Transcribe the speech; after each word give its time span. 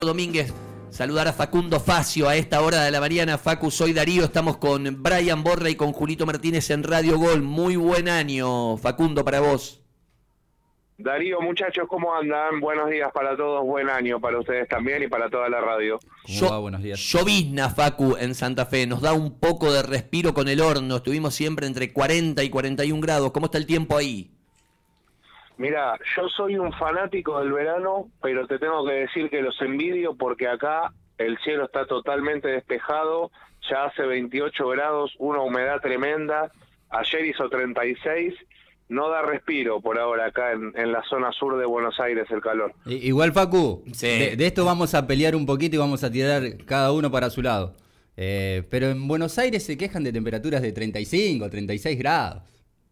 Domínguez, 0.00 0.54
saludar 0.90 1.26
a 1.26 1.32
Facundo 1.32 1.80
Facio 1.80 2.28
a 2.28 2.36
esta 2.36 2.60
hora 2.62 2.84
de 2.84 2.92
la 2.92 3.00
Mariana. 3.00 3.36
Facu, 3.36 3.68
soy 3.68 3.92
Darío, 3.92 4.22
estamos 4.22 4.56
con 4.58 5.02
Brian 5.02 5.42
Borra 5.42 5.70
y 5.70 5.74
con 5.74 5.92
Julito 5.92 6.24
Martínez 6.24 6.70
en 6.70 6.84
Radio 6.84 7.18
Gol. 7.18 7.42
Muy 7.42 7.74
buen 7.74 8.08
año, 8.08 8.76
Facundo, 8.76 9.24
para 9.24 9.40
vos. 9.40 9.82
Darío, 10.98 11.40
muchachos, 11.40 11.88
¿cómo 11.88 12.14
andan? 12.14 12.60
Buenos 12.60 12.88
días 12.90 13.10
para 13.12 13.36
todos, 13.36 13.64
buen 13.64 13.90
año 13.90 14.20
para 14.20 14.38
ustedes 14.38 14.68
también 14.68 15.02
y 15.02 15.08
para 15.08 15.28
toda 15.28 15.48
la 15.48 15.60
radio. 15.60 15.98
¿Cómo 16.38 16.50
va? 16.52 16.58
Buenos 16.60 16.80
días. 16.80 17.00
Llovizna, 17.00 17.68
Facu, 17.70 18.16
en 18.20 18.36
Santa 18.36 18.66
Fe, 18.66 18.86
nos 18.86 19.02
da 19.02 19.14
un 19.14 19.40
poco 19.40 19.72
de 19.72 19.82
respiro 19.82 20.32
con 20.32 20.46
el 20.46 20.60
horno. 20.60 20.98
Estuvimos 20.98 21.34
siempre 21.34 21.66
entre 21.66 21.92
40 21.92 22.44
y 22.44 22.50
41 22.50 23.00
grados. 23.00 23.32
¿Cómo 23.32 23.46
está 23.46 23.58
el 23.58 23.66
tiempo 23.66 23.96
ahí? 23.96 24.37
Mira, 25.58 25.98
yo 26.16 26.28
soy 26.28 26.56
un 26.56 26.72
fanático 26.72 27.40
del 27.40 27.52
verano, 27.52 28.08
pero 28.22 28.46
te 28.46 28.60
tengo 28.60 28.86
que 28.86 28.92
decir 28.92 29.28
que 29.28 29.42
los 29.42 29.60
envidio 29.60 30.14
porque 30.14 30.46
acá 30.46 30.92
el 31.18 31.36
cielo 31.38 31.64
está 31.64 31.84
totalmente 31.84 32.46
despejado, 32.46 33.32
ya 33.68 33.86
hace 33.86 34.02
28 34.02 34.68
grados, 34.68 35.14
una 35.18 35.40
humedad 35.40 35.80
tremenda, 35.80 36.52
ayer 36.90 37.26
hizo 37.26 37.48
36, 37.48 38.34
no 38.88 39.10
da 39.10 39.22
respiro 39.22 39.80
por 39.80 39.98
ahora 39.98 40.26
acá 40.26 40.52
en, 40.52 40.92
la 40.92 41.02
zona 41.10 41.32
sur 41.32 41.58
de 41.58 41.66
Buenos 41.66 41.98
Aires 41.98 42.26
el 42.30 42.40
calor. 42.40 42.72
Igual 42.86 43.32
Facu, 43.32 43.82
de, 44.00 44.36
esto 44.38 44.64
vamos 44.64 44.94
a 44.94 45.08
pelear 45.08 45.34
un 45.34 45.44
poquito 45.44 45.74
y 45.74 45.78
vamos 45.78 46.04
a 46.04 46.10
tirar 46.10 46.56
cada 46.64 46.92
uno 46.92 47.10
para 47.10 47.30
su 47.30 47.42
lado. 47.42 47.74
Eh, 48.16 48.62
pero 48.70 48.90
en 48.90 49.06
Buenos 49.06 49.38
Aires 49.38 49.64
se 49.64 49.76
quejan 49.76 50.04
de 50.04 50.12
temperaturas 50.12 50.62
de 50.62 50.72
35, 50.72 51.50
36 51.50 51.98
grados. 51.98 52.42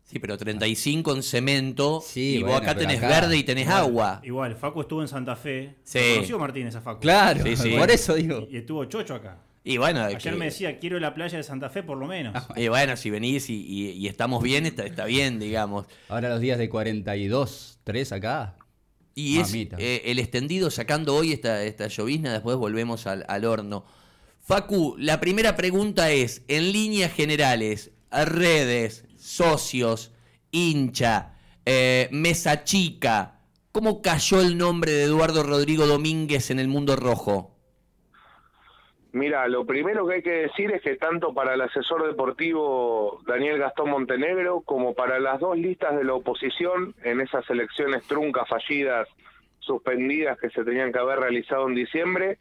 Sí, 0.07 0.21
pero 0.21 0.39
35 0.39 1.17
en 1.17 1.23
cemento 1.25 2.03
y 2.15 2.41
vos 2.41 2.61
acá 2.61 2.77
tenés 2.77 3.01
verde 3.01 3.37
y 3.37 3.43
tenés 3.43 3.67
agua. 3.69 4.21
Igual, 4.23 4.55
Facu 4.55 4.83
estuvo 4.83 5.03
en 5.03 5.09
Santa 5.09 5.35
Fe. 5.35 5.75
Sí. 5.83 5.99
Conoció 6.15 6.39
Martínez 6.39 6.77
a 6.77 6.81
Facu. 6.81 7.01
Claro, 7.01 7.43
por 7.77 7.91
eso 7.91 8.15
digo. 8.15 8.47
Y, 8.49 8.59
estuvo 8.59 8.85
chocho 8.85 9.17
acá. 9.17 9.39
Y 9.65 9.79
bueno, 9.79 10.05
Ayer 10.05 10.37
me 10.37 10.45
decía, 10.45 10.79
quiero 10.79 11.01
la 11.01 11.13
playa 11.13 11.39
de 11.39 11.43
Santa 11.43 11.71
Fe 11.71 11.83
por 11.83 11.99
lo 11.99 12.07
menos. 12.07 12.41
Y 12.55 12.69
bueno, 12.69 12.97
si 12.97 13.11
venís 13.11 13.51
y, 13.51 14.07
estamos 14.07 14.45
bien, 14.45 14.65
está, 14.65 14.87
está, 14.87 15.07
bien, 15.07 15.41
digamos. 15.41 15.87
Ahora 16.09 16.29
los 16.29 16.41
días 16.41 16.59
de 16.59 16.69
42, 16.69 17.81
3 17.83 18.13
acá. 18.13 18.55
Y 19.17 19.39
es 19.39 19.53
eh, 19.55 20.03
el 20.05 20.21
extendido 20.21 20.71
sacando 20.71 21.17
hoy 21.17 21.33
esta, 21.33 21.65
esta 21.65 21.89
llovizna, 21.89 22.33
después 22.33 22.57
volvemos 22.57 23.09
al, 23.09 23.25
al 23.27 23.45
horno. 23.45 23.85
Facu, 24.41 24.95
la 24.99 25.19
primera 25.19 25.57
pregunta 25.57 26.13
es, 26.13 26.43
en 26.47 26.71
líneas 26.71 27.13
generales, 27.13 27.91
redes, 28.25 29.07
socios, 29.17 30.15
hincha, 30.51 31.35
eh, 31.65 32.09
mesa 32.13 32.65
chica. 32.65 33.41
¿Cómo 33.73 34.01
cayó 34.01 34.41
el 34.41 34.57
nombre 34.57 34.93
de 34.93 35.05
Eduardo 35.05 35.43
Rodrigo 35.43 35.87
Domínguez 35.87 36.51
en 36.51 36.59
el 36.59 36.69
mundo 36.69 36.97
rojo? 36.97 37.57
Mira, 39.13 39.49
lo 39.49 39.65
primero 39.65 40.07
que 40.07 40.15
hay 40.17 40.23
que 40.23 40.31
decir 40.31 40.73
es 40.73 40.83
que 40.83 40.97
tanto 40.97 41.33
para 41.33 41.55
el 41.55 41.61
asesor 41.63 42.07
deportivo 42.07 43.21
Daniel 43.27 43.59
Gastón 43.59 43.89
Montenegro 43.89 44.61
como 44.61 44.95
para 44.95 45.19
las 45.19 45.41
dos 45.41 45.57
listas 45.57 45.97
de 45.97 46.05
la 46.05 46.13
oposición 46.13 46.95
en 47.03 47.23
esas 47.23 47.49
elecciones 47.49 48.07
truncas, 48.07 48.47
fallidas, 48.47 49.09
suspendidas 49.59 50.39
que 50.39 50.51
se 50.51 50.65
tenían 50.65 50.93
que 50.93 50.99
haber 50.99 51.19
realizado 51.19 51.67
en 51.67 51.75
diciembre, 51.75 52.39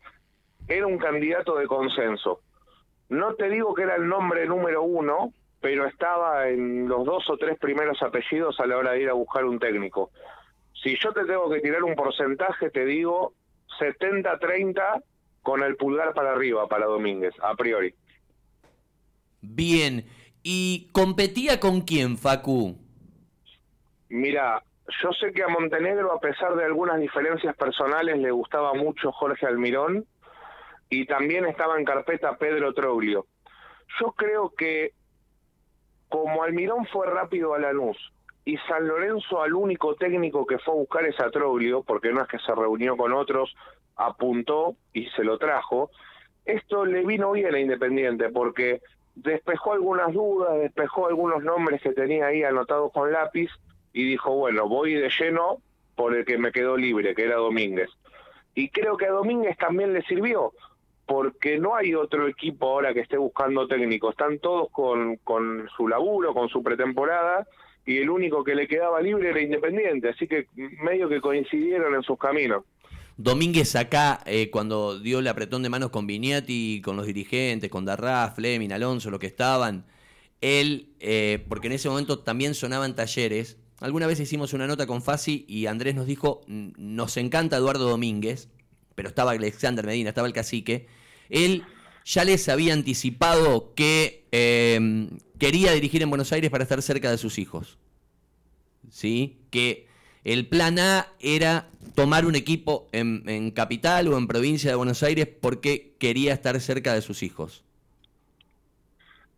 era 0.67 0.85
un 0.85 0.97
candidato 0.97 1.55
de 1.55 1.67
consenso. 1.67 2.41
No 3.07 3.35
te 3.35 3.49
digo 3.49 3.73
que 3.73 3.83
era 3.83 3.95
el 3.95 4.07
nombre 4.07 4.45
número 4.45 4.83
uno, 4.83 5.31
pero 5.61 5.85
estaba 5.87 6.47
en 6.49 6.87
los 6.87 7.05
dos 7.05 7.29
o 7.29 7.37
tres 7.37 7.57
primeros 7.59 8.01
apellidos 8.01 8.59
a 8.59 8.67
la 8.67 8.77
hora 8.77 8.91
de 8.91 9.01
ir 9.01 9.09
a 9.09 9.13
buscar 9.13 9.45
un 9.45 9.59
técnico. 9.59 10.11
Si 10.73 10.95
yo 11.01 11.11
te 11.13 11.25
tengo 11.25 11.49
que 11.49 11.61
tirar 11.61 11.83
un 11.83 11.95
porcentaje, 11.95 12.69
te 12.69 12.85
digo 12.85 13.33
70-30 13.79 15.03
con 15.41 15.63
el 15.63 15.75
pulgar 15.75 16.13
para 16.13 16.33
arriba 16.33 16.67
para 16.67 16.85
Domínguez, 16.85 17.33
a 17.41 17.55
priori. 17.55 17.93
Bien, 19.41 20.05
¿y 20.43 20.89
competía 20.91 21.59
con 21.59 21.81
quién, 21.81 22.17
Facu? 22.17 22.77
Mira, 24.09 24.63
yo 25.03 25.11
sé 25.13 25.31
que 25.31 25.43
a 25.43 25.47
Montenegro, 25.47 26.13
a 26.13 26.19
pesar 26.19 26.55
de 26.55 26.65
algunas 26.65 26.99
diferencias 26.99 27.55
personales, 27.55 28.17
le 28.17 28.31
gustaba 28.31 28.73
mucho 28.73 29.11
Jorge 29.11 29.45
Almirón 29.45 30.05
y 30.89 31.05
también 31.05 31.45
estaba 31.45 31.77
en 31.77 31.85
carpeta 31.85 32.37
Pedro 32.37 32.73
Troglio. 32.73 33.25
Yo 33.99 34.11
creo 34.13 34.53
que 34.55 34.91
como 36.09 36.43
Almirón 36.43 36.85
fue 36.85 37.07
rápido 37.07 37.53
a 37.53 37.59
Lanús 37.59 37.97
y 38.45 38.57
San 38.67 38.87
Lorenzo 38.87 39.41
al 39.41 39.53
único 39.53 39.95
técnico 39.95 40.45
que 40.45 40.59
fue 40.59 40.73
a 40.73 40.77
buscar 40.77 41.05
es 41.05 41.19
a 41.19 41.31
Troglio, 41.31 41.83
porque 41.83 42.11
no 42.11 42.21
es 42.21 42.27
que 42.27 42.39
se 42.39 42.53
reunió 42.53 42.95
con 42.95 43.11
otros, 43.11 43.55
apuntó 43.95 44.75
y 44.93 45.07
se 45.09 45.23
lo 45.23 45.37
trajo, 45.37 45.89
esto 46.45 46.85
le 46.85 47.03
vino 47.03 47.31
bien 47.31 47.55
a 47.55 47.59
Independiente 47.59 48.29
porque 48.29 48.81
despejó 49.15 49.73
algunas 49.73 50.13
dudas, 50.13 50.59
despejó 50.59 51.07
algunos 51.07 51.43
nombres 51.43 51.81
que 51.81 51.93
tenía 51.93 52.27
ahí 52.27 52.43
anotados 52.43 52.91
con 52.91 53.11
lápiz 53.11 53.49
y 53.93 54.03
dijo, 54.03 54.35
bueno, 54.35 54.67
voy 54.67 54.93
de 54.93 55.09
lleno 55.09 55.57
por 55.95 56.15
el 56.15 56.25
que 56.25 56.37
me 56.37 56.51
quedó 56.51 56.77
libre, 56.77 57.15
que 57.15 57.23
era 57.23 57.37
Domínguez. 57.37 57.89
Y 58.53 58.69
creo 58.69 58.97
que 58.97 59.07
a 59.07 59.11
Domínguez 59.11 59.57
también 59.57 59.93
le 59.93 60.01
sirvió, 60.03 60.53
porque 61.05 61.57
no 61.59 61.75
hay 61.75 61.93
otro 61.93 62.27
equipo 62.27 62.67
ahora 62.67 62.93
que 62.93 63.01
esté 63.01 63.17
buscando 63.17 63.67
técnico, 63.67 64.09
están 64.09 64.39
todos 64.39 64.69
con, 64.71 65.19
su 65.75 65.87
laburo, 65.87 66.33
con 66.33 66.49
su 66.49 66.63
pretemporada, 66.63 67.47
y 67.85 67.97
el 67.97 68.09
único 68.09 68.43
que 68.43 68.55
le 68.55 68.67
quedaba 68.67 69.01
libre 69.01 69.29
era 69.29 69.41
Independiente, 69.41 70.09
así 70.09 70.27
que 70.27 70.47
medio 70.83 71.07
que 71.07 71.21
coincidieron 71.21 71.93
en 71.93 72.01
sus 72.01 72.17
caminos. 72.17 72.63
Domínguez 73.17 73.75
acá, 73.75 74.21
eh, 74.25 74.49
cuando 74.49 74.99
dio 74.99 75.19
el 75.19 75.27
apretón 75.27 75.63
de 75.63 75.69
manos 75.69 75.89
con 75.89 76.07
Vignati, 76.07 76.81
con 76.83 76.97
los 76.97 77.05
dirigentes, 77.05 77.69
con 77.69 77.85
Darrá, 77.85 78.31
Fleming, 78.35 78.71
Alonso, 78.71 79.11
lo 79.11 79.19
que 79.19 79.27
estaban, 79.27 79.85
él, 80.41 80.89
eh, 80.99 81.45
porque 81.47 81.67
en 81.67 81.73
ese 81.73 81.87
momento 81.87 82.19
también 82.19 82.55
sonaban 82.55 82.95
talleres, 82.95 83.57
alguna 83.79 84.07
vez 84.07 84.19
hicimos 84.19 84.53
una 84.53 84.67
nota 84.67 84.87
con 84.87 85.01
Fasi 85.01 85.45
y 85.47 85.67
Andrés 85.67 85.95
nos 85.95 86.07
dijo, 86.07 86.41
nos 86.47 87.15
encanta 87.17 87.57
Eduardo 87.57 87.87
Domínguez, 87.87 88.49
pero 88.95 89.09
estaba 89.09 89.31
Alexander 89.31 89.85
Medina, 89.85 90.09
estaba 90.09 90.27
el 90.27 90.33
cacique, 90.33 90.87
él 91.29 91.63
ya 92.05 92.23
les 92.23 92.47
había 92.49 92.73
anticipado 92.73 93.73
que 93.75 94.25
eh, 94.31 95.09
quería 95.39 95.71
dirigir 95.71 96.01
en 96.01 96.09
Buenos 96.09 96.31
Aires 96.31 96.49
para 96.51 96.63
estar 96.63 96.81
cerca 96.81 97.09
de 97.11 97.17
sus 97.17 97.39
hijos. 97.39 97.77
¿Sí? 98.89 99.39
Que 99.49 99.87
el 100.23 100.47
plan 100.47 100.79
A 100.79 101.07
era 101.19 101.67
tomar 101.95 102.25
un 102.25 102.35
equipo 102.35 102.87
en, 102.91 103.51
capital 103.51 104.07
o 104.07 104.17
en 104.17 104.27
provincia 104.27 104.69
de 104.69 104.75
Buenos 104.75 105.03
Aires 105.03 105.27
porque 105.27 105.93
quería 105.99 106.33
estar 106.33 106.59
cerca 106.59 106.93
de 106.93 107.01
sus 107.01 107.23
hijos. 107.23 107.63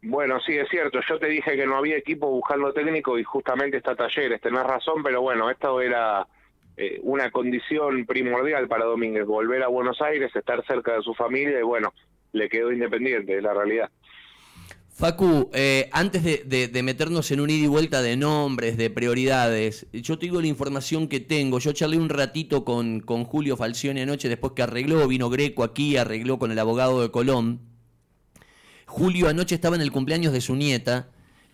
Bueno, 0.02 0.40
sí, 0.40 0.58
es 0.58 0.70
cierto. 0.70 1.00
Yo 1.08 1.20
te 1.20 1.28
dije 1.28 1.56
que 1.56 1.66
no 1.66 1.78
había 1.78 1.98
equipo 1.98 2.30
buscando 2.30 2.72
técnico 2.72 3.18
y 3.18 3.24
justamente 3.24 3.78
está 3.78 3.96
Talleres. 3.96 4.40
Tenés 4.42 4.64
razón, 4.64 5.04
pero 5.04 5.22
bueno, 5.22 5.50
esto 5.50 5.82
era 5.82 6.26
eh, 6.78 7.00
una 7.02 7.32
condición 7.32 8.06
primordial 8.06 8.68
para 8.68 8.86
Domínguez, 8.86 9.26
volver 9.26 9.64
a 9.64 9.68
Buenos 9.68 10.00
Aires, 10.00 10.36
estar 10.36 10.64
cerca 10.68 10.94
de 10.94 11.02
su 11.02 11.16
familia 11.16 11.60
y 11.60 11.64
bueno, 11.64 11.92
le 12.34 12.50
quedó 12.50 12.72
independiente, 12.72 13.36
es 13.36 13.44
la 13.44 13.54
realidad. 13.54 13.90
Facu, 14.98 15.50
eh, 15.54 15.90
antes 15.92 16.24
de, 16.24 16.84
meternos 16.84 17.30
en 17.32 17.40
un 17.40 17.50
ida 17.50 17.66
y 17.66 17.68
vuelta 17.68 18.02
de 18.02 18.16
nombres, 18.16 18.78
de 18.78 18.90
prioridades, 18.90 19.86
yo 19.92 20.18
te 20.18 20.26
digo 20.26 20.42
la 20.42 20.48
información 20.48 21.08
que 21.08 21.20
tengo. 21.20 21.60
Yo 21.60 21.72
charlé 21.72 21.98
un 21.98 22.10
ratito 22.10 22.66
con, 22.66 23.02
con 23.02 23.24
Julio 23.24 23.58
Falcione 23.58 24.02
anoche, 24.02 24.28
después 24.30 24.54
que 24.56 24.64
arregló, 24.64 25.08
vino 25.08 25.30
Greco 25.30 25.64
aquí, 25.64 25.98
arregló 25.98 26.40
con 26.40 26.52
el 26.52 26.58
abogado 26.58 27.02
de 27.02 27.12
Colón. 27.12 27.60
Julio 28.88 29.30
anoche 29.30 29.54
estaba 29.54 29.76
en 29.76 29.84
el 29.84 29.92
cumpleaños 29.92 30.34
de 30.34 30.42
su 30.42 30.56
nieta. 30.56 31.10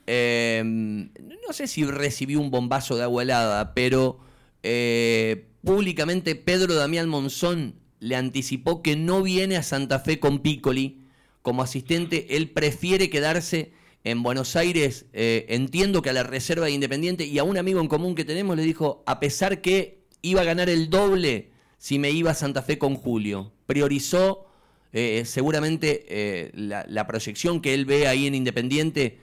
Eh, 0.08 0.62
no 0.64 1.52
sé 1.52 1.68
si 1.68 1.84
recibió 1.84 2.40
un 2.40 2.50
bombazo 2.50 2.96
de 2.96 3.04
agua 3.04 3.24
helada, 3.24 3.74
pero 3.74 4.20
eh, 4.64 5.50
públicamente 5.64 6.36
Pedro 6.36 6.74
Damián 6.74 7.10
Monzón 7.10 7.76
le 8.00 8.16
anticipó 8.16 8.82
que 8.82 8.96
no 8.96 9.22
viene 9.22 9.58
a 9.58 9.64
Santa 9.64 10.00
Fe 10.00 10.20
con 10.20 10.40
Piccoli 10.40 11.02
como 11.42 11.62
asistente, 11.62 12.38
él 12.38 12.50
prefiere 12.50 13.10
quedarse 13.10 13.74
en 14.06 14.24
Buenos 14.24 14.56
Aires, 14.56 15.06
eh, 15.14 15.46
entiendo 15.50 16.02
que 16.02 16.10
a 16.10 16.14
la 16.14 16.24
Reserva 16.24 16.66
de 16.66 16.72
Independiente 16.72 17.26
y 17.26 17.38
a 17.40 17.44
un 17.44 17.58
amigo 17.58 17.82
en 17.82 17.88
común 17.88 18.16
que 18.16 18.26
tenemos 18.26 18.56
le 18.56 18.64
dijo, 18.64 19.04
a 19.06 19.20
pesar 19.20 19.62
que 19.62 20.00
iba 20.22 20.42
a 20.42 20.46
ganar 20.46 20.70
el 20.70 20.90
doble 20.90 21.52
si 21.78 22.00
me 22.00 22.12
iba 22.12 22.32
a 22.32 22.36
Santa 22.36 22.62
Fe 22.62 22.78
con 22.78 22.96
Julio, 22.96 23.52
priorizó 23.66 24.46
eh, 24.94 25.24
seguramente 25.26 26.52
la, 26.54 26.86
la, 26.88 27.08
proyección 27.08 27.62
que 27.62 27.74
él 27.74 27.86
ve 27.86 28.08
ahí 28.08 28.28
en 28.28 28.36
Independiente 28.36 29.20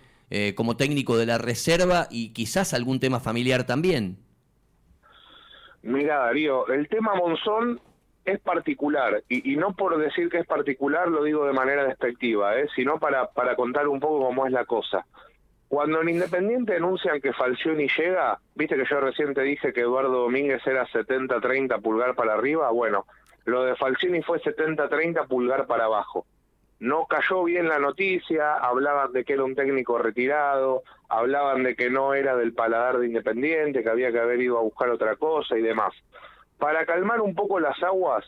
como 0.54 0.76
técnico 0.76 1.16
de 1.16 1.26
la 1.26 1.38
Reserva 1.38 2.06
y 2.10 2.28
quizás 2.28 2.72
algún 2.72 3.00
tema 3.00 3.18
familiar 3.18 3.66
también. 3.66 4.18
Mira, 5.82 6.18
Darío, 6.18 6.68
el 6.68 6.88
tema 6.88 7.14
Monzón 7.14 7.80
es 8.24 8.38
particular, 8.40 9.22
y, 9.28 9.56
no 9.56 9.72
por 9.72 9.96
decir 9.98 10.28
que 10.28 10.38
es 10.38 10.46
particular 10.46 11.08
lo 11.08 11.24
digo 11.24 11.46
de 11.46 11.52
manera 11.52 11.84
despectiva, 11.84 12.58
¿eh? 12.58 12.68
sino 12.76 12.98
para, 12.98 13.30
para 13.30 13.56
contar 13.56 13.88
un 13.88 13.98
poco 13.98 14.26
cómo 14.26 14.46
es 14.46 14.52
la 14.52 14.66
cosa. 14.66 15.06
Cuando 15.68 16.02
en 16.02 16.10
Independiente 16.10 16.76
anuncian 16.76 17.20
que 17.20 17.32
Falcioni 17.32 17.88
llega, 17.96 18.38
viste 18.54 18.76
que 18.76 18.84
yo 18.84 19.00
recién 19.00 19.34
te 19.34 19.42
dije 19.42 19.72
que 19.72 19.82
Eduardo 19.82 20.22
Domínguez 20.22 20.66
era 20.66 20.86
70-30 20.86 21.80
pulgar 21.80 22.14
para 22.14 22.34
arriba, 22.34 22.70
bueno, 22.70 23.06
lo 23.44 23.64
de 23.64 23.76
Falcioni 23.76 24.20
fue 24.22 24.40
70-30 24.40 25.26
pulgar 25.26 25.66
para 25.66 25.84
abajo. 25.84 26.26
No 26.80 27.06
cayó 27.06 27.44
bien 27.44 27.68
la 27.68 27.78
noticia, 27.78 28.54
hablaban 28.54 29.12
de 29.12 29.24
que 29.24 29.34
era 29.34 29.44
un 29.44 29.54
técnico 29.54 29.98
retirado, 29.98 30.82
hablaban 31.08 31.62
de 31.62 31.76
que 31.76 31.90
no 31.90 32.14
era 32.14 32.36
del 32.36 32.54
paladar 32.54 32.98
de 32.98 33.06
Independiente, 33.06 33.82
que 33.82 33.90
había 33.90 34.10
que 34.10 34.18
haber 34.18 34.40
ido 34.40 34.58
a 34.58 34.62
buscar 34.62 34.88
otra 34.88 35.16
cosa 35.16 35.58
y 35.58 35.62
demás. 35.62 35.92
Para 36.58 36.86
calmar 36.86 37.20
un 37.20 37.34
poco 37.34 37.60
las 37.60 37.82
aguas, 37.82 38.24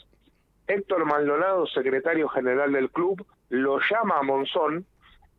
Héctor 0.66 1.06
Maldonado, 1.06 1.66
secretario 1.66 2.28
general 2.28 2.72
del 2.72 2.90
club, 2.90 3.26
lo 3.48 3.78
llama 3.90 4.18
a 4.18 4.22
Monzón 4.22 4.86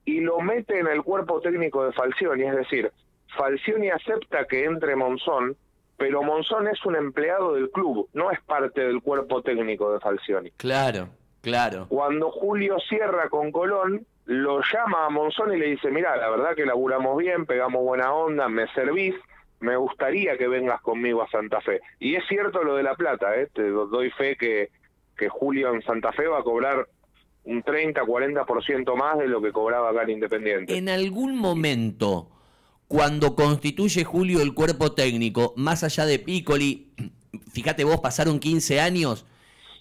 y 0.05 0.19
lo 0.19 0.39
mete 0.39 0.79
en 0.79 0.87
el 0.87 1.03
cuerpo 1.03 1.39
técnico 1.39 1.85
de 1.85 1.93
Falcioni, 1.93 2.43
es 2.43 2.55
decir, 2.55 2.91
Falcioni 3.37 3.89
acepta 3.89 4.45
que 4.45 4.65
entre 4.65 4.95
Monzón, 4.95 5.55
pero 5.97 6.23
Monzón 6.23 6.67
es 6.67 6.83
un 6.85 6.95
empleado 6.95 7.53
del 7.53 7.69
club, 7.69 8.09
no 8.13 8.31
es 8.31 8.41
parte 8.41 8.81
del 8.81 9.01
cuerpo 9.01 9.41
técnico 9.41 9.93
de 9.93 9.99
Falcioni. 9.99 10.51
Claro, 10.51 11.09
claro. 11.43 11.85
Cuando 11.89 12.31
Julio 12.31 12.77
cierra 12.89 13.29
con 13.29 13.51
Colón, 13.51 14.07
lo 14.25 14.61
llama 14.61 15.05
a 15.05 15.09
Monzón 15.09 15.53
y 15.53 15.59
le 15.59 15.67
dice, 15.67 15.91
mira, 15.91 16.17
la 16.17 16.29
verdad 16.29 16.55
que 16.55 16.65
laburamos 16.65 17.17
bien, 17.17 17.45
pegamos 17.45 17.83
buena 17.83 18.11
onda, 18.11 18.49
me 18.49 18.67
servís, 18.73 19.13
me 19.59 19.75
gustaría 19.75 20.35
que 20.37 20.47
vengas 20.47 20.81
conmigo 20.81 21.21
a 21.21 21.29
Santa 21.29 21.61
Fe. 21.61 21.81
Y 21.99 22.15
es 22.15 22.23
cierto 22.27 22.63
lo 22.63 22.75
de 22.75 22.83
La 22.83 22.95
Plata, 22.95 23.35
¿eh? 23.35 23.47
te 23.53 23.69
doy 23.69 24.09
fe 24.09 24.35
que, 24.35 24.69
que 25.15 25.29
Julio 25.29 25.71
en 25.73 25.83
Santa 25.83 26.11
Fe 26.13 26.25
va 26.27 26.39
a 26.39 26.43
cobrar 26.43 26.87
un 27.43 27.61
30, 27.61 28.01
40% 28.01 28.95
más 28.95 29.19
de 29.19 29.27
lo 29.27 29.39
que 29.41 29.51
cobraba 29.51 29.91
acá 29.91 30.03
en 30.03 30.11
Independiente. 30.11 30.75
En 30.75 30.89
algún 30.89 31.35
momento 31.37 32.29
cuando 32.93 33.35
constituye 33.35 34.03
Julio 34.03 34.41
el 34.43 34.53
cuerpo 34.53 34.91
técnico, 34.91 35.53
más 35.57 35.83
allá 35.83 36.05
de 36.05 36.19
Piccoli, 36.19 36.91
fíjate 37.51 37.83
vos, 37.83 37.99
pasaron 38.01 38.39
15 38.39 38.79
años 38.79 39.25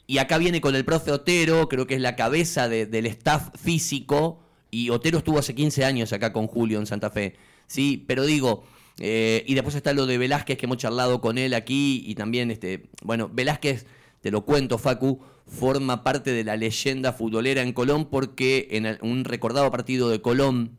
y 0.06 0.19
acá 0.19 0.38
viene 0.38 0.60
con 0.60 0.75
el 0.75 0.84
profe 0.84 1.10
Otero, 1.10 1.69
creo 1.69 1.87
que 1.87 1.94
es 1.94 2.00
la 2.00 2.16
cabeza 2.16 2.69
del 2.69 3.06
staff 3.06 3.49
físico, 3.58 4.40
y 4.70 4.90
Otero 4.90 5.19
estuvo 5.19 5.38
hace 5.38 5.54
15 5.54 5.84
años 5.84 6.12
acá 6.12 6.32
con 6.32 6.46
Julio 6.46 6.78
en 6.78 6.87
Santa 6.87 7.10
Fe, 7.10 7.37
¿sí? 7.66 8.04
Pero 8.06 8.25
digo, 8.25 8.64
eh, 8.99 9.44
y 9.46 9.54
después 9.54 9.75
está 9.75 9.93
lo 9.93 10.06
de 10.06 10.19
Velázquez, 10.19 10.58
que 10.58 10.66
hemos 10.66 10.78
charlado 10.78 11.20
con 11.20 11.38
él 11.38 11.54
aquí, 11.54 12.02
y 12.06 12.14
también, 12.14 12.50
este, 12.50 12.88
bueno, 13.02 13.31
Velázquez, 13.32 13.87
te 14.20 14.31
lo 14.31 14.44
cuento, 14.44 14.78
Facu, 14.78 15.20
forma 15.46 16.04
parte 16.04 16.32
de 16.32 16.44
la 16.44 16.56
leyenda 16.56 17.12
futbolera 17.12 17.62
en 17.62 17.72
Colón 17.72 18.06
porque 18.06 18.69
en 18.70 18.99
un 19.02 19.25
recordado 19.25 19.70
partido 19.70 20.08
de 20.08 20.20
Colón 20.20 20.78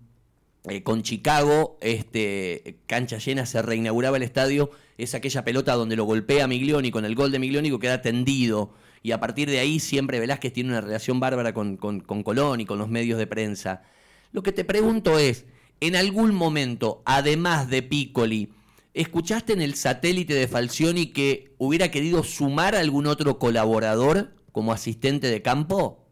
eh, 0.70 0.82
con 0.82 1.04
Chicago, 1.04 1.78
este, 1.82 2.78
cancha 2.88 3.18
llena, 3.18 3.46
se 3.46 3.62
reinauguraba 3.62 4.18
el 4.18 4.24
estadio, 4.24 4.72
es 4.98 5.14
aquella 5.14 5.44
pelota 5.44 5.74
donde 5.74 5.96
lo 5.96 6.06
golpea 6.06 6.48
Miglioni 6.48 6.90
con 6.90 7.04
el 7.04 7.16
gol 7.16 7.32
de 7.32 7.40
Miglioni 7.40 7.70
que 7.70 7.80
queda 7.80 8.02
tendido. 8.02 8.74
Y 9.04 9.12
a 9.12 9.20
partir 9.20 9.50
de 9.50 9.60
ahí 9.60 9.80
siempre 9.80 10.20
Velázquez 10.20 10.54
tiene 10.54 10.70
una 10.70 10.82
relación 10.82 11.20
bárbara 11.20 11.54
con, 11.54 11.76
con, 11.76 12.00
con 12.00 12.24
Colón 12.24 12.62
y 12.62 12.66
con 12.66 12.80
los 12.80 12.90
medios 12.90 13.20
de 13.20 13.28
prensa. 13.28 13.84
Lo 14.32 14.42
que 14.42 14.54
te 14.54 14.64
pregunto 14.64 15.20
es, 15.20 15.46
en 15.82 15.98
algún 15.98 16.34
momento, 16.34 17.04
además 17.06 17.70
de 17.70 17.84
Piccoli, 17.84 18.54
¿escuchaste 18.94 19.52
en 19.52 19.62
el 19.62 19.76
satélite 19.76 20.34
de 20.34 20.48
Falcioni 20.48 21.08
que 21.08 21.54
hubiera 21.58 21.92
querido 21.92 22.24
sumar 22.24 22.76
a 22.76 22.80
algún 22.80 23.06
otro 23.06 23.38
colaborador 23.38 24.34
como 24.54 24.72
asistente 24.72 25.28
de 25.28 25.42
campo? 25.42 26.03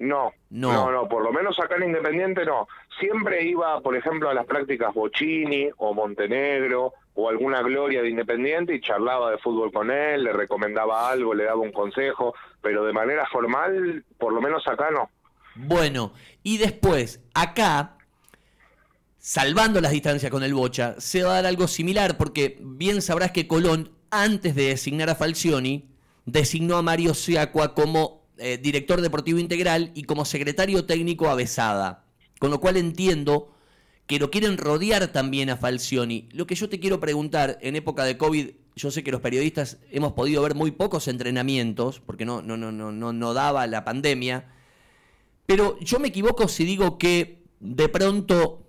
No, 0.00 0.32
no, 0.48 0.90
no, 0.90 1.06
por 1.10 1.22
lo 1.22 1.30
menos 1.30 1.60
acá 1.60 1.76
en 1.76 1.90
Independiente 1.90 2.46
no. 2.46 2.66
Siempre 2.98 3.44
iba, 3.44 3.82
por 3.82 3.94
ejemplo, 3.94 4.30
a 4.30 4.34
las 4.34 4.46
prácticas 4.46 4.94
Bocini 4.94 5.68
o 5.76 5.92
Montenegro 5.92 6.94
o 7.12 7.28
alguna 7.28 7.60
gloria 7.60 8.00
de 8.00 8.08
Independiente 8.08 8.74
y 8.74 8.80
charlaba 8.80 9.30
de 9.30 9.36
fútbol 9.36 9.70
con 9.70 9.90
él, 9.90 10.24
le 10.24 10.32
recomendaba 10.32 11.10
algo, 11.10 11.34
le 11.34 11.44
daba 11.44 11.60
un 11.60 11.70
consejo, 11.70 12.34
pero 12.62 12.82
de 12.86 12.94
manera 12.94 13.26
formal, 13.30 14.02
por 14.16 14.32
lo 14.32 14.40
menos 14.40 14.66
acá 14.66 14.90
no. 14.90 15.10
Bueno, 15.54 16.14
y 16.42 16.56
después, 16.56 17.20
acá, 17.34 17.98
salvando 19.18 19.82
las 19.82 19.92
distancias 19.92 20.32
con 20.32 20.42
el 20.42 20.54
Bocha, 20.54 20.98
se 20.98 21.24
va 21.24 21.32
a 21.32 21.34
dar 21.34 21.46
algo 21.46 21.68
similar, 21.68 22.16
porque 22.16 22.56
bien 22.62 23.02
sabrás 23.02 23.32
que 23.32 23.46
Colón, 23.46 23.90
antes 24.10 24.54
de 24.54 24.68
designar 24.68 25.10
a 25.10 25.14
Falcioni, 25.14 25.90
designó 26.24 26.78
a 26.78 26.82
Mario 26.82 27.12
Siacua 27.12 27.74
como 27.74 28.19
eh, 28.40 28.58
director 28.58 29.00
deportivo 29.00 29.38
integral 29.38 29.92
y 29.94 30.04
como 30.04 30.24
secretario 30.24 30.86
técnico 30.86 31.28
a 31.28 31.34
Besada. 31.34 32.06
Con 32.38 32.50
lo 32.50 32.60
cual 32.60 32.76
entiendo 32.76 33.54
que 34.06 34.18
lo 34.18 34.30
quieren 34.30 34.56
rodear 34.56 35.08
también 35.08 35.50
a 35.50 35.56
Falcioni. 35.56 36.28
Lo 36.32 36.46
que 36.46 36.54
yo 36.54 36.68
te 36.68 36.80
quiero 36.80 36.98
preguntar, 36.98 37.58
en 37.60 37.76
época 37.76 38.04
de 38.04 38.16
COVID, 38.16 38.50
yo 38.74 38.90
sé 38.90 39.04
que 39.04 39.12
los 39.12 39.20
periodistas 39.20 39.78
hemos 39.90 40.14
podido 40.14 40.42
ver 40.42 40.54
muy 40.54 40.70
pocos 40.70 41.06
entrenamientos, 41.06 42.00
porque 42.00 42.24
no, 42.24 42.42
no, 42.42 42.56
no, 42.56 42.72
no, 42.72 42.90
no, 42.90 43.12
no 43.12 43.34
daba 43.34 43.66
la 43.66 43.84
pandemia, 43.84 44.46
pero 45.46 45.78
yo 45.80 46.00
me 46.00 46.08
equivoco 46.08 46.48
si 46.48 46.64
digo 46.64 46.96
que 46.98 47.44
de 47.60 47.88
pronto 47.88 48.66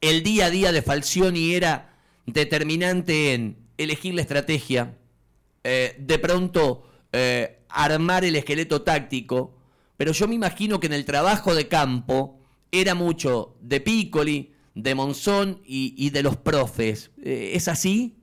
el 0.00 0.22
día 0.22 0.46
a 0.46 0.50
día 0.50 0.70
de 0.70 0.82
Falcioni 0.82 1.54
era 1.54 1.98
determinante 2.26 3.34
en 3.34 3.56
elegir 3.76 4.14
la 4.14 4.22
estrategia, 4.22 4.96
eh, 5.64 5.96
de 5.98 6.18
pronto 6.18 6.86
eh, 7.14 7.58
armar 7.68 8.24
el 8.24 8.34
esqueleto 8.34 8.82
táctico, 8.82 9.54
pero 9.96 10.10
yo 10.10 10.26
me 10.26 10.34
imagino 10.34 10.80
que 10.80 10.88
en 10.88 10.94
el 10.94 11.04
trabajo 11.04 11.54
de 11.54 11.68
campo 11.68 12.40
era 12.72 12.94
mucho 12.96 13.54
de 13.60 13.80
Piccoli, 13.80 14.52
de 14.74 14.94
Monzón 14.96 15.60
y, 15.64 16.10
de 16.10 16.22
los 16.24 16.36
profes. 16.36 17.12
Eh, 17.22 17.52
¿Es 17.54 17.68
así? 17.68 18.16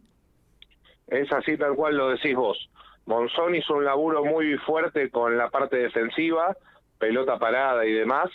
Es 1.07 1.31
así 1.31 1.57
tal 1.57 1.73
cual 1.75 1.95
lo 1.95 2.09
decís 2.09 2.35
vos. 2.35 2.69
Monzón 3.05 3.55
hizo 3.55 3.75
un 3.75 3.85
laburo 3.85 4.25
muy 4.25 4.57
fuerte 4.57 5.09
con 5.09 5.37
la 5.37 5.49
parte 5.49 5.77
defensiva, 5.77 6.55
pelota 6.97 7.39
parada 7.39 7.85
y 7.85 7.93
demás, 7.93 8.29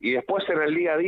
y 0.00 0.12
después 0.12 0.42
en 0.48 0.62
el 0.62 0.74
día 0.74 0.94
a 0.94 0.96
día 0.96 0.96